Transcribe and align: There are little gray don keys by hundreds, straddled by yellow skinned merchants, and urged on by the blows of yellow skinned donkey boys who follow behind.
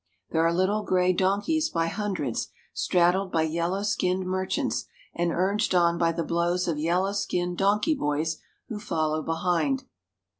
There 0.31 0.41
are 0.43 0.51
little 0.51 0.81
gray 0.81 1.13
don 1.13 1.41
keys 1.43 1.69
by 1.69 1.85
hundreds, 1.85 2.47
straddled 2.73 3.31
by 3.31 3.43
yellow 3.43 3.83
skinned 3.83 4.25
merchants, 4.25 4.85
and 5.13 5.31
urged 5.31 5.75
on 5.75 5.99
by 5.99 6.11
the 6.11 6.23
blows 6.23 6.67
of 6.67 6.79
yellow 6.79 7.13
skinned 7.13 7.59
donkey 7.59 7.93
boys 7.93 8.39
who 8.67 8.79
follow 8.79 9.21
behind. 9.21 9.83